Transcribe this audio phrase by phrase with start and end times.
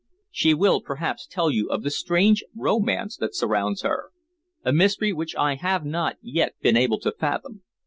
[0.31, 4.09] "She will perhaps tell you of the strange romance that surrounds her
[4.65, 7.61] a mystery which I have not yet been able to fathom.